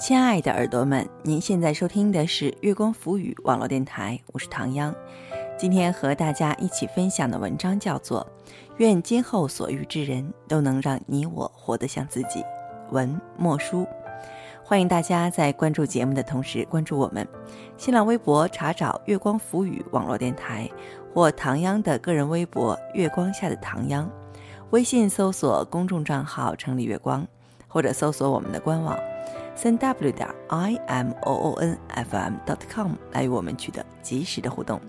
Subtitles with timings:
[0.00, 4.94] 亲爱的耳朵们，您现在收听的是月光浮语网络电台，我是唐央。
[5.58, 8.26] 今天和大家一起分享的文章叫做
[8.78, 12.40] 《愿今后所遇之人都能让你我活得像自己》，
[12.92, 13.86] 文莫书。
[14.64, 17.28] 欢迎大家在关注节目的同时关注我们，
[17.76, 20.66] 新浪微博查找“月光浮语网络电台”
[21.12, 24.10] 或唐央的个人微博“月光下的唐央”，
[24.72, 27.26] 微信搜索公众账号“城里月光”，
[27.68, 28.98] 或者搜索我们的官网
[29.62, 34.80] 三 w 点 i m o o n f m dot com 来与我们取得及时的互动。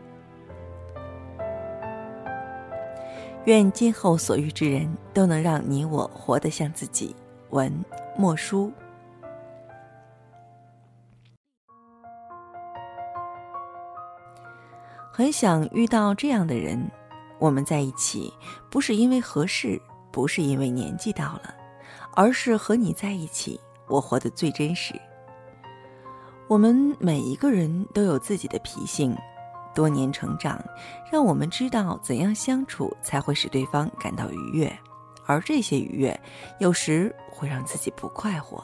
[3.43, 7.13] 愿今后所遇之人都能让你我活得像自己。
[7.49, 7.69] 文
[8.17, 8.71] 莫书。
[15.11, 16.79] 很想遇到这样的人，
[17.39, 18.33] 我们在一起，
[18.69, 19.81] 不是因为合适，
[20.13, 21.53] 不是因为年纪到了，
[22.15, 23.59] 而是和你在一起，
[23.91, 24.95] 我活得最真实。
[26.47, 29.15] 我们每一个人都有自己的脾性，
[29.75, 30.59] 多年成长，
[31.11, 34.79] 让我们知道怎样相处才会使对方感到愉悦，
[35.25, 36.19] 而这些愉悦，
[36.59, 38.63] 有时会让自己不快活。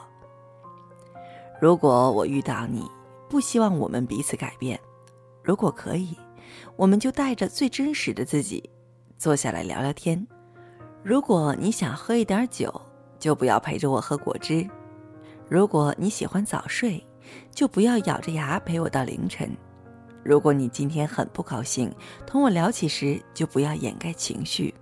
[1.60, 2.90] 如果我遇到你，
[3.28, 4.80] 不希望我们彼此改变，
[5.42, 6.16] 如果可以。
[6.76, 8.70] 我们就带着最真实的自己，
[9.18, 10.26] 坐下来聊聊天。
[11.02, 12.72] 如果你想喝一点酒，
[13.18, 14.66] 就不要陪着我喝果汁；
[15.48, 17.04] 如果你喜欢早睡，
[17.54, 19.48] 就不要咬着牙陪我到凌晨；
[20.22, 21.92] 如果你今天很不高兴，
[22.26, 24.74] 同我聊起时就不要掩盖情绪。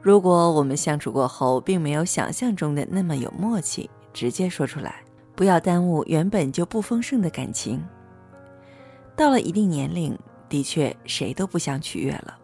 [0.00, 5.02] 如果我们相处过后并没有想象中的那么有默契，直接说出来，
[5.36, 7.82] 不要耽误原本就不丰盛的感情。
[9.14, 10.18] 到了一定年龄。
[10.48, 12.36] 的确，谁都不想取悦了。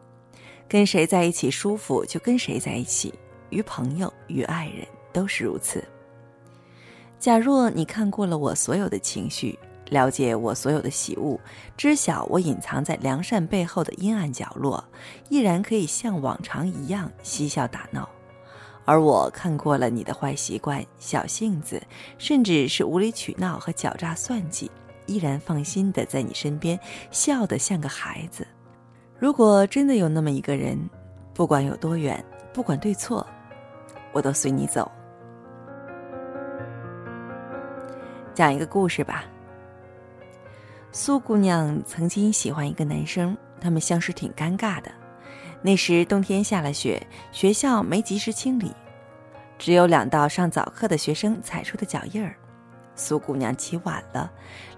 [0.68, 3.12] 跟谁在一起舒服，就跟谁在一起。
[3.50, 5.82] 与朋友，与爱人，都是如此。
[7.18, 9.58] 假若你看过了我所有的情绪，
[9.90, 11.38] 了解我所有的喜恶，
[11.76, 14.84] 知晓我隐藏在良善背后的阴暗角落，
[15.28, 18.08] 依然可以像往常一样嬉笑打闹；
[18.84, 21.82] 而我看过了你的坏习惯、小性子，
[22.18, 24.70] 甚至是无理取闹和狡诈算计。
[25.06, 26.78] 依然放心的在你身边，
[27.12, 28.44] 笑得像个孩子。
[29.18, 30.76] 如果真的有那么一个人，
[31.32, 33.24] 不管有多远，不管对错，
[34.12, 34.90] 我都随你走。
[38.36, 39.24] 讲一个故事吧。
[40.92, 44.92] 苏姑娘曾经喜欢一个男生，他们相识挺尴尬的。
[45.62, 48.70] 那时冬天下了雪，学校没及时清理，
[49.58, 52.36] 只有两道上早课的学生踩出的脚印儿。
[52.94, 54.30] 苏姑娘起晚了，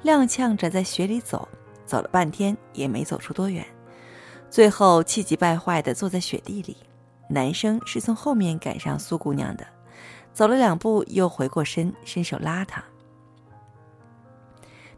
[0.05, 1.49] 踉跄着在雪里走，
[1.85, 3.67] 走了半天也没走出多远，
[4.49, 6.77] 最后气急败坏地坐在雪地里。
[7.29, 9.67] 男生是从后面赶上苏姑娘的，
[10.33, 12.83] 走了两步又回过身，伸手拉她。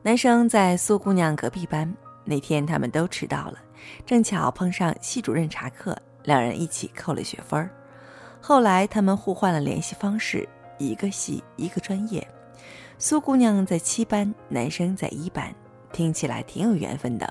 [0.03, 1.95] 男生在苏姑娘隔壁班，
[2.25, 3.59] 那天他们都迟到了，
[4.07, 5.95] 正巧碰上系主任查课，
[6.25, 7.69] 两人一起扣了学分儿。
[8.41, 12.27] 后来他们互换了联系方式，一个系一个专业。
[12.97, 15.55] 苏姑娘在七班，男生在一班，
[15.93, 17.31] 听起来挺有缘分的。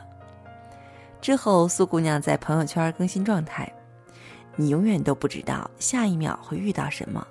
[1.19, 3.67] 之后，苏姑娘在朋友圈更新状态
[4.55, 7.25] ：“你永远都不知道下一秒会遇到什么，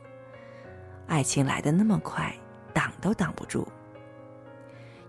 [1.06, 2.34] 爱情来的那么快，
[2.72, 3.64] 挡都挡不住。”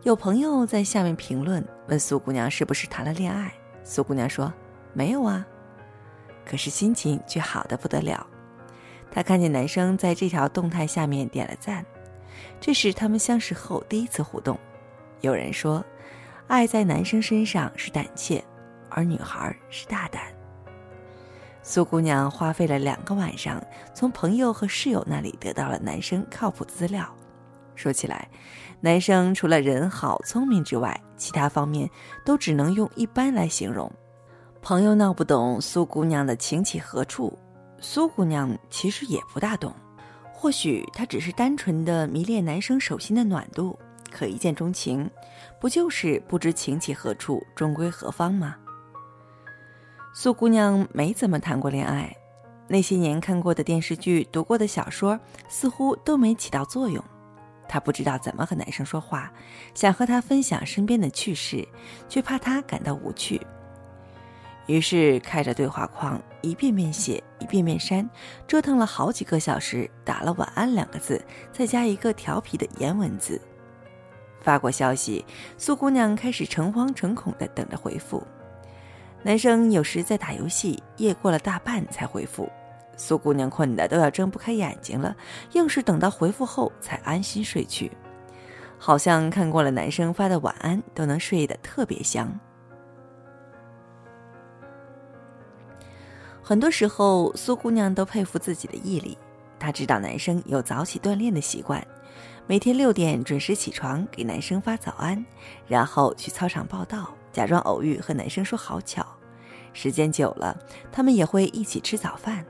[0.04, 3.52] 有朋友在下面评论问苏姑娘是不是谈了恋爱，
[3.84, 4.52] 苏姑娘说
[4.94, 5.46] ：“没有啊。”
[6.46, 8.26] 可是心情却好的不得了。
[9.12, 11.86] 她看见男生在这条动态下面点了赞。
[12.62, 14.58] 这是他们相识后第一次互动。
[15.20, 15.84] 有人说，
[16.48, 18.42] 爱在男生身上是胆怯，
[18.90, 20.24] 而女孩是大胆。
[21.62, 23.62] 苏姑娘花费了两个晚上，
[23.94, 27.14] 从朋友和室友那里得到了男生靠谱资料。
[27.80, 28.28] 说起来，
[28.82, 31.90] 男生除了人好、聪明之外，其他方面
[32.26, 33.90] 都只能用一般来形容。
[34.62, 37.40] 朋友闹不懂苏姑娘的情起何处，
[37.80, 39.74] 苏姑娘其实也不大懂。
[40.34, 43.80] 或许她只是单纯的迷恋男生手心的暖度，
[44.12, 45.10] 可一见钟情，
[45.62, 48.58] 不就是不知情起何处，终归何方吗？
[50.14, 52.14] 苏姑娘没怎么谈过恋爱，
[52.68, 55.18] 那些年看过的电视剧、读过的小说，
[55.48, 57.02] 似乎都没起到作用。
[57.70, 59.32] 她不知道怎么和男生说话，
[59.76, 61.66] 想和他分享身边的趣事，
[62.10, 63.40] 却怕他感到无趣。
[64.66, 68.08] 于是开着对话框，一遍遍写，一遍遍删，
[68.48, 73.40] 折腾了好几个小时，打了“晚安”两个字，再加一个调皮的颜文字。
[74.42, 75.24] 发过消息，
[75.58, 78.26] 苏姑娘开始诚惶诚恐地等着回复。
[79.22, 82.50] 男生有时在打游戏，夜过了大半才回复。
[83.00, 85.16] 苏姑娘困得都要睁不开眼睛了，
[85.54, 87.90] 硬是等到回复后才安心睡去。
[88.78, 92.30] 好像看过了男生发的晚安，都能睡得特别香。
[96.44, 99.18] 很多时候，苏姑娘都佩服自己的毅力。
[99.58, 101.86] 她知道男生有早起锻炼的习惯，
[102.48, 105.26] 每天六点准时起床给男生发早安，
[105.68, 109.06] 然后去操场报道，假装偶遇和男生说好巧。
[109.72, 110.58] 时间久了，
[110.92, 112.44] 他们也会一起吃早饭。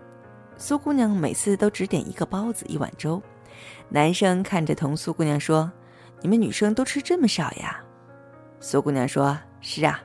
[0.60, 3.20] 苏姑娘每次都只点一个包子一碗粥，
[3.88, 5.72] 男生看着同苏姑娘说
[6.22, 7.82] ：“你们女生都吃这么少呀？”
[8.60, 10.04] 苏姑娘说：“是啊。”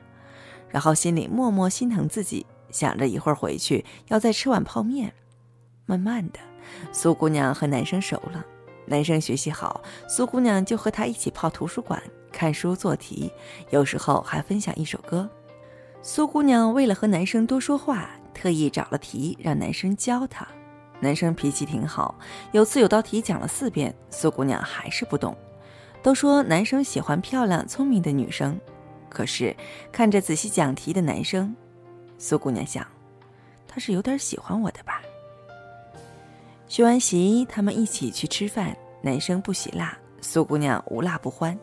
[0.71, 2.45] 然后心里默默心疼自己。
[2.71, 5.13] 想着一会儿回去要再吃碗泡面，
[5.85, 6.39] 慢慢的，
[6.91, 8.45] 苏姑娘和男生熟了。
[8.85, 12.01] 男生学习好，苏姑娘就和他一起泡图书馆
[12.33, 13.31] 看书做题，
[13.69, 15.29] 有时候还分享一首歌。
[16.01, 20.47] 苏姑娘为了和男生多说话，特意找了题让男生教她。
[20.99, 22.13] 男生脾气挺好，
[22.51, 25.35] 有次有道题讲了四遍，苏姑娘还是不懂。
[26.03, 28.59] 都说男生喜欢漂亮聪明的女生，
[29.09, 29.55] 可是
[29.91, 31.55] 看着仔细讲题的男生。
[32.17, 32.85] 苏姑娘想，
[33.67, 35.01] 他是有点喜欢我的吧。
[36.67, 38.75] 学完习，他们一起去吃饭。
[39.01, 41.57] 男生不喜辣，苏姑娘无辣不欢。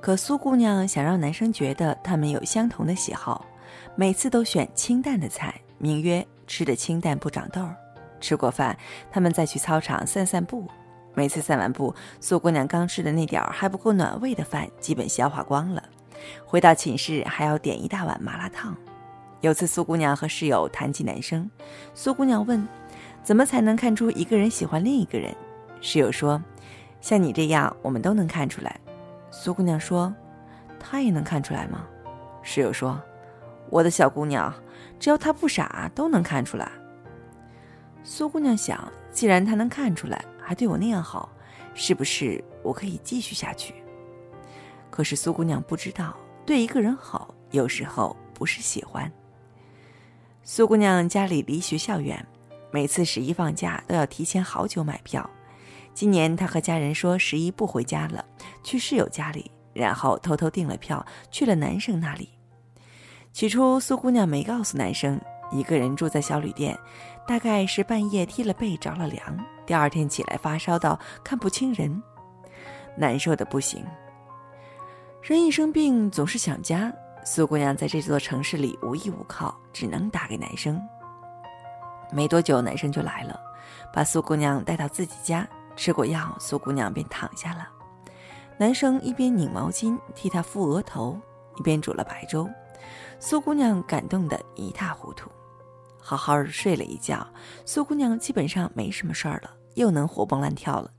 [0.00, 3.46] 可苏姑娘想让男生觉得他们有相同的喜好，
[3.94, 7.60] 每次都选清淡的菜，名曰吃的清淡不长痘。
[8.20, 8.78] 吃过饭，
[9.10, 10.64] 他们再去操场散散步。
[11.12, 15.82] 每次散完步，苏姑娘刚吃的那点儿还不够暖胃的饭，基本消化光了。
[16.46, 18.76] 回到寝室，还要点一大碗麻辣烫。
[19.40, 21.50] 有次苏姑娘和室友谈起男生，
[21.94, 22.64] 苏姑娘问
[23.24, 25.34] ：“怎么才能看出一个人喜欢另一个人？”
[25.82, 26.40] 室友说
[27.02, 28.80] ：“像你这样，我们都能看出来。”
[29.32, 30.14] 苏姑娘说
[30.78, 31.84] ：“他也能看出来吗？”
[32.40, 33.02] 室友说
[33.68, 34.54] ：“我的小姑娘，
[35.02, 36.70] 只要他不傻，都能看出来。”
[38.04, 41.28] 苏姑娘想，既然他能看出来，还对我那样好，
[41.74, 43.74] 是不是我可以继续下去？
[44.90, 46.16] 可是苏姑娘不知道，
[46.46, 49.10] 对一个人好，有时候不是喜欢。
[50.44, 52.24] 苏姑娘家里离学校远，
[52.70, 55.28] 每次十一放假都要提前好久买票。
[55.92, 58.24] 今年她和家人说十一不回家了，
[58.62, 62.28] 去室友家里，然后偷偷订了票去了男生那里。
[63.32, 65.18] 起初苏姑娘没告诉男生，
[65.50, 66.78] 一个人住在小旅店，
[67.26, 69.22] 大概是半夜踢了被着了凉，
[69.64, 72.02] 第二天起来发烧到看不清人，
[72.94, 73.84] 难受的不行。
[75.22, 76.92] 人一生病总是想家。
[77.24, 80.80] 苏姑娘在这座城市里无依无靠，只能打给男生。
[82.10, 83.40] 没多久，男生就来了，
[83.94, 85.48] 把苏姑娘带到自己家。
[85.74, 87.66] 吃过药，苏姑娘便躺下了。
[88.58, 91.18] 男生一边拧毛巾替她敷额头，
[91.56, 92.46] 一边煮了白粥。
[93.24, 95.30] 苏姑娘感动得一塌糊涂。
[96.00, 97.24] 好好睡了一觉，
[97.64, 100.90] 苏姑娘基本上没什么事儿了，又能活蹦乱跳了。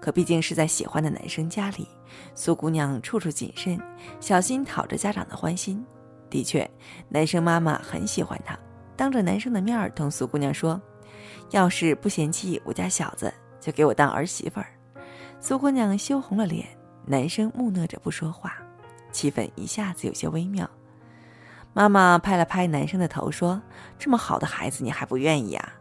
[0.00, 1.86] 可毕竟是在喜欢的男生家里，
[2.34, 3.80] 苏姑娘处处谨慎，
[4.18, 5.86] 小心讨着家长的欢心。
[6.28, 6.68] 的确，
[7.08, 8.58] 男生妈妈很喜欢她，
[8.96, 10.78] 当着男生的面儿同苏姑娘说
[11.50, 14.66] ：“要是不嫌弃我家小子，就给我当儿媳妇儿。”
[15.38, 16.66] 苏姑娘羞红了脸，
[17.06, 18.54] 男生木讷着不说话，
[19.12, 20.68] 气氛一下子有些微妙。
[21.72, 23.60] 妈妈拍了拍男生的头说
[23.98, 25.72] ：“这么好的孩子，你还不愿意啊？”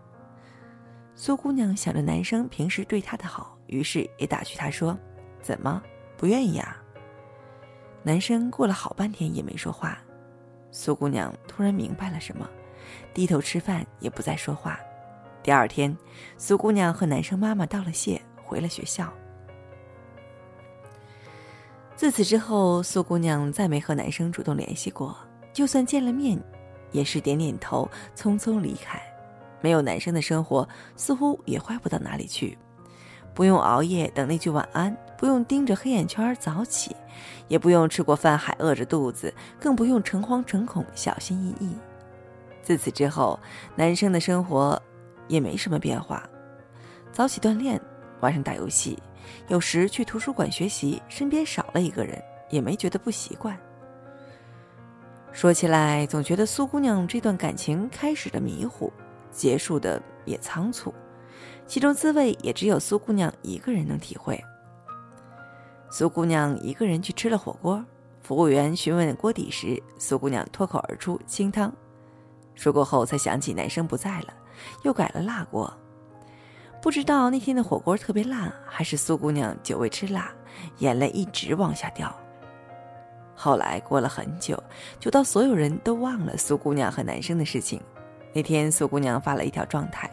[1.15, 3.57] 苏姑娘想着男生平时对她的好。
[3.67, 4.97] 于是也打趣他说
[5.43, 5.79] ：“怎么
[6.17, 6.75] 不愿意啊？”
[8.01, 9.99] 男生过了好半天也没说话。
[10.71, 12.49] 苏姑娘突然明白了什么，
[13.13, 14.79] 低头吃饭也不再说话。
[15.43, 15.95] 第二天，
[16.37, 19.11] 苏姑娘和男生妈妈道了谢，回了学校。
[21.95, 25.15] 自此之后，苏姑娘再没和男生主动联系过，
[25.53, 26.41] 就算见了面，
[26.91, 29.01] 也是点点头，匆匆离开。
[29.61, 32.57] 没有男生的生活，似乎也坏不到哪里去。
[33.33, 36.95] 不用熬夜等那句晚安，不用盯着黑眼圈早起，
[37.47, 41.75] 也不用吃过饭还饿着肚子，更不用诚惶诚恐、小心翼翼。
[42.61, 43.39] 自此之后，
[43.75, 44.81] 男生的生活
[45.27, 46.27] 也没什么变化：
[47.11, 47.79] 早起锻炼，
[48.21, 48.97] 晚上打游戏，
[49.47, 53.57] 有时去图书馆学习，身边少了一个人，也没觉得不习惯。
[55.31, 58.91] 说起来，总觉得苏姑娘这段感情开始的迷糊，
[59.31, 60.93] 结束的也仓促。
[61.65, 64.43] 其中滋味也只有苏姑娘一个人能体会。
[65.89, 67.83] 苏姑娘一个人去吃了火锅，
[68.21, 71.71] 服务员询问锅底时，苏姑娘脱口而出“清汤”。
[72.55, 74.33] 说过后才想起男生不在了，
[74.83, 75.71] 又改了辣锅。
[76.81, 80.31] 不知道那天的火锅特别辣，还是苏姑娘久未吃辣，
[80.79, 82.13] 眼泪一直往下掉。
[83.41, 84.61] 后来过了很久，
[84.99, 87.79] 久到所有人都忘了苏姑娘和男生的事情。
[88.33, 90.11] 那天苏姑娘发了一条状态。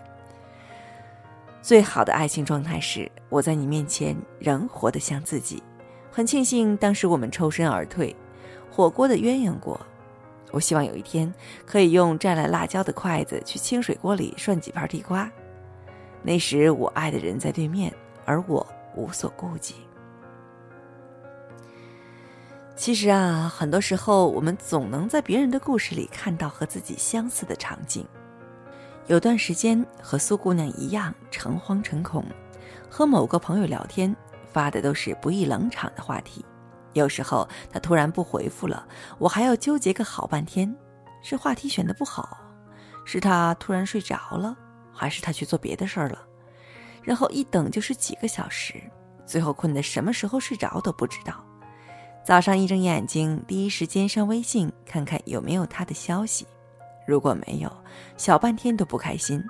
[1.61, 5.61] 最好的爱情状态是，我在你面前仍活得像自己，
[6.13, 8.15] 很庆幸当时我们抽身而退，
[8.71, 9.77] 火锅的鸳鸯锅。
[10.53, 11.35] 我希望有一天
[11.67, 15.29] 可以用蘸了辣椒的筷子去清水锅里涮几盘地瓜。
[16.23, 17.93] 那时我爱的人在对面，
[18.25, 18.65] 而我
[18.95, 19.75] 无所顾忌。
[22.77, 28.07] 其实啊，很多时候我们总能在别人的故事里看到和自己相似的场景。
[29.07, 32.23] 有段时间和苏姑娘一样诚惶诚恐，
[32.91, 34.15] 和某个朋友聊天
[34.53, 36.45] 发的都是不易冷场的话题。
[36.93, 38.87] 有时候他突然不回复了，
[39.19, 40.77] 我还要纠结个好半天：
[41.23, 42.39] 是话题选的不好，
[43.07, 44.55] 是他突然睡着了，
[44.93, 46.19] 还是他去做别的事儿了？
[47.03, 48.75] 然后一等就是几个小时，
[49.25, 51.46] 最后困得什么时候睡着都不知道。
[52.27, 56.45] 早上一睁眼睛，第一时间上微信看看有没有他的消息，
[57.07, 57.73] 如果没有，
[58.17, 59.41] 小半天都不开心。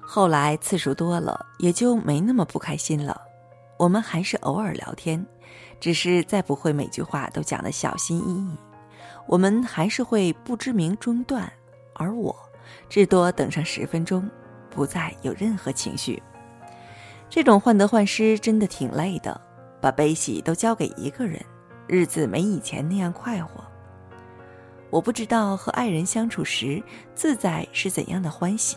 [0.00, 3.20] 后来次数多了，也就没那么不开心了。
[3.76, 5.26] 我们还是偶尔聊天，
[5.80, 8.56] 只是再不会每句话都讲得小心翼翼。
[9.26, 11.52] 我们还是会不知名中断，
[11.94, 12.32] 而我
[12.88, 14.30] 至多等上十分钟，
[14.70, 16.22] 不再有任何情绪。
[17.28, 19.40] 这种患得患失真的挺累的，
[19.80, 21.44] 把悲喜都交给一个人。
[21.88, 23.64] 日子没以前那样快活。
[24.90, 26.82] 我不知道和爱人相处时
[27.14, 28.76] 自在是怎样的欢喜，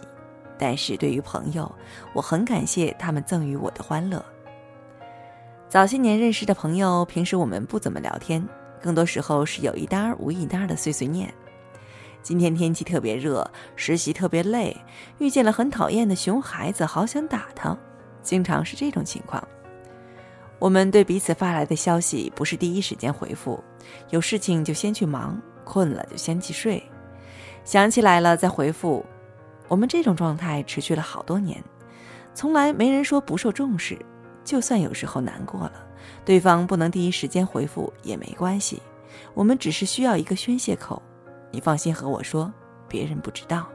[0.58, 1.72] 但是对于朋友，
[2.14, 4.24] 我很感谢他们赠予我的欢乐。
[5.70, 8.46] 早些年认识的朋友，平时我们不怎么聊天，
[8.82, 11.34] 更多时候是有一搭无一搭的碎碎念。
[12.22, 14.76] 今天天气特别热，实习特别累，
[15.18, 17.76] 遇见了很讨厌的熊孩子，好想打他，
[18.22, 19.42] 经常是这种情况。
[20.62, 23.60] 我们对彼此发来的消息不是第一时间回复，
[24.12, 26.84] 有事情就先去忙，困了就先去睡，
[27.66, 29.04] 想起来了再回复。
[29.68, 31.60] 我们这种状态持续了好多年，
[32.36, 33.98] 从来没人说不受重视。
[34.44, 35.84] 就算有时候难过了，
[36.24, 38.80] 对方不能第一时间回复也没关系，
[39.34, 41.02] 我们只是需要一个宣泄口。
[41.50, 42.54] 你放心和我说，
[42.88, 43.68] 别人不知道。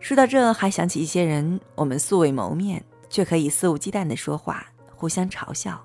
[0.00, 2.84] 说到这，还想起一些人，我们素未谋面。
[3.16, 5.82] 却可以肆无忌惮的说话，互相嘲笑。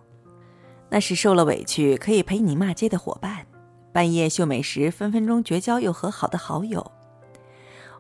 [0.90, 3.48] 那是受了委屈可以陪你骂街的伙伴，
[3.94, 6.86] 半夜秀美时分分钟绝交又和好的好友。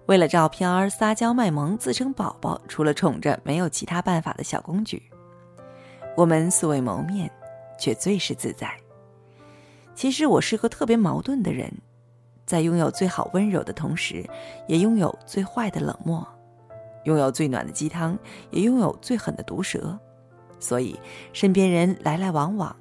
[0.07, 5.01] 为了照片儿撒娇卖萌，自称宝宝，除了宠着没有其他办法的小公举。
[6.17, 7.31] 我们素未谋面，
[7.79, 8.69] 却最是自在。
[9.95, 11.71] 其实我是个特别矛盾的人，
[12.45, 14.29] 在拥有最好温柔的同时，
[14.67, 16.27] 也拥有最坏的冷漠。
[17.05, 18.17] 拥有最暖的鸡汤，
[18.51, 19.97] 也拥有最狠的毒舌，
[20.59, 20.99] 所以
[21.33, 22.75] 身边人来来往往，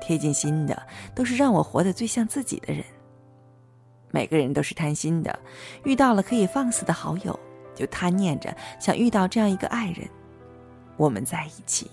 [0.00, 0.82] 贴近心的
[1.14, 2.84] 都是让我活得最像自己的人。
[4.10, 5.38] 每个人都是贪心的，
[5.84, 7.38] 遇到了可以放肆的好友，
[7.72, 10.08] 就贪念着想遇到这样一个爱人。
[10.96, 11.88] 我们在一起，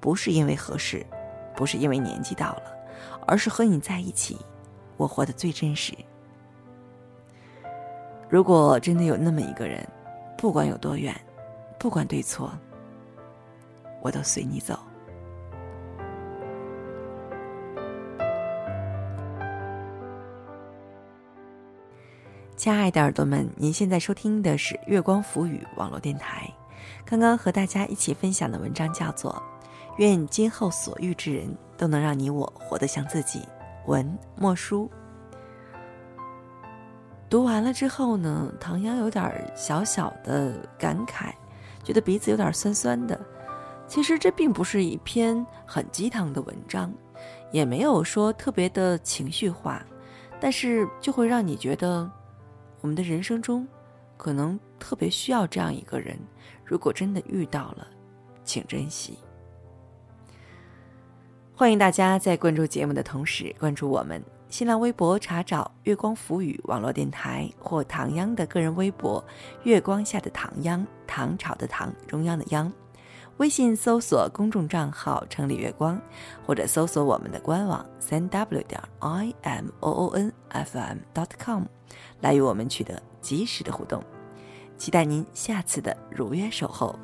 [0.00, 1.06] 不是因为合适，
[1.54, 2.62] 不是因为年纪到了，
[3.24, 4.36] 而是和你在一起，
[4.96, 5.94] 我活得最真实。
[8.28, 9.86] 如果真的有那么一个人。
[10.36, 11.14] 不管有多远，
[11.78, 12.52] 不管对错，
[14.02, 14.78] 我都随你走。
[22.56, 26.50] 亲爱的耳朵们，您现在收听的是月光浮语网络电台。
[27.04, 29.32] 刚刚和大家一起分享的文章叫做
[29.98, 33.40] 《愿今后所遇之人都能让你我活得像自己》，
[33.86, 34.90] 文莫书。
[37.34, 41.32] 读完了之后呢，唐央有点小小的感慨，
[41.82, 43.20] 觉得鼻子有点酸酸的。
[43.88, 46.94] 其实这并不是一篇很鸡汤的文章，
[47.50, 49.84] 也没有说特别的情绪化，
[50.38, 52.08] 但是就会让你觉得，
[52.80, 53.66] 我们的人生中，
[54.16, 56.16] 可能特别需要这样一个人。
[56.64, 57.84] 如果真的遇到了，
[58.44, 59.18] 请珍惜。
[61.52, 64.22] 欢迎大家在关注节目的同时关注我们。
[64.54, 69.20] 新浪微博查找“月光浮语”网络电台或唐央的个人微博
[69.64, 72.72] “月光下的唐央”，唐朝的唐，中央的央。
[73.38, 76.00] 微信搜索公众账号“城里月光”，
[76.46, 81.64] 或者搜索我们的官网“三 w 点 i m o o n f m dot com”，
[82.20, 84.00] 来与我们取得及时的互动。
[84.78, 86.96] 期待您下次的如约守候。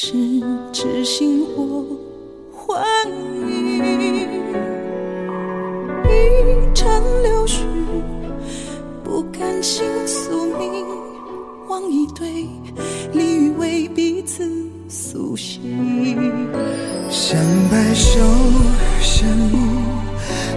[0.00, 0.14] 是
[0.72, 1.84] 痴心或
[2.52, 3.82] 幻影，
[6.04, 7.64] 一盏柳絮，
[9.02, 10.86] 不甘心宿命，
[11.66, 12.46] 望一对
[13.12, 14.48] 鲤鱼为彼此
[14.88, 15.60] 苏醒，
[17.10, 17.36] 想
[17.68, 18.20] 白首
[19.00, 19.58] 相依，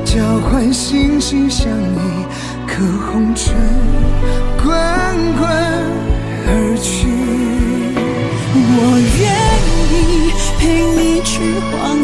[0.06, 1.98] 交换心心相印，
[2.68, 3.56] 可红尘
[4.64, 4.72] 滚
[5.40, 6.21] 滚。
[11.42, 12.01] 花